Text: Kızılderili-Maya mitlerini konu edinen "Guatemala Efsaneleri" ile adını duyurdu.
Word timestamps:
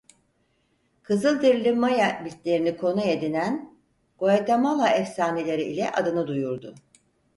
Kızılderili-Maya 1.03 2.21
mitlerini 2.23 2.77
konu 2.77 3.01
edinen 3.01 3.77
"Guatemala 4.19 4.89
Efsaneleri" 4.89 5.63
ile 5.63 5.91
adını 5.91 6.27
duyurdu. 6.27 6.75